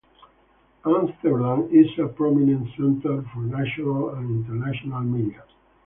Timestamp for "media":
5.01-5.43